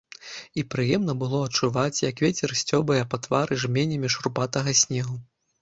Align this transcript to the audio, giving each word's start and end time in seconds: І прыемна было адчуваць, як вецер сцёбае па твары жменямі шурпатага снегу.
І 0.59 0.61
прыемна 0.75 1.13
было 1.23 1.41
адчуваць, 1.49 2.01
як 2.09 2.23
вецер 2.27 2.55
сцёбае 2.63 2.99
па 3.13 3.21
твары 3.27 3.61
жменямі 3.65 4.13
шурпатага 4.15 4.79
снегу. 4.85 5.15